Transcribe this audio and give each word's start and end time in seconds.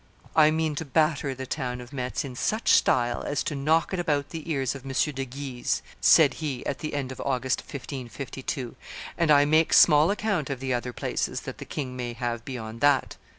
"I 0.35 0.49
mean 0.49 0.73
to 0.77 0.83
batter 0.83 1.35
the 1.35 1.45
town 1.45 1.79
of 1.79 1.93
Metz 1.93 2.25
in 2.25 2.35
such 2.35 2.71
style 2.71 3.21
as 3.21 3.43
to 3.43 3.53
knock 3.53 3.93
it 3.93 3.99
about 3.99 4.29
the 4.29 4.49
ears 4.51 4.73
of 4.73 4.83
M. 4.83 4.89
de 4.93 5.25
Guise," 5.25 5.83
said 6.01 6.33
he 6.41 6.65
at 6.65 6.79
the 6.79 6.95
end 6.95 7.11
of 7.11 7.21
August, 7.21 7.61
1552, 7.61 8.75
"and 9.15 9.29
I 9.29 9.45
make 9.45 9.73
small 9.73 10.09
account 10.09 10.49
of 10.49 10.59
the 10.59 10.73
other 10.73 10.91
places 10.91 11.41
that 11.41 11.59
the 11.59 11.65
king 11.65 11.95
may 11.95 12.13
have 12.13 12.43
beyond 12.45 12.81
that." 12.81 13.15